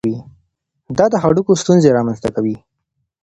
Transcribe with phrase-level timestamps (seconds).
[0.97, 2.55] دا د هډوکو ستونزې رامنځته کوي.